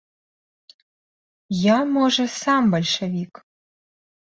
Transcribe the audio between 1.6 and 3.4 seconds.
Я, можа, сам бальшавік.